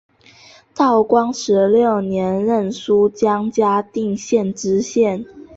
[0.73, 3.07] 道光十六年任江苏
[3.51, 5.23] 嘉定县知县。